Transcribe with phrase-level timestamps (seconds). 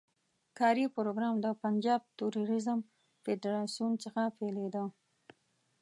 [0.59, 2.79] کاري پروګرام د پنجاب توریزم
[3.23, 4.83] فدراسیون څخه پیلېده.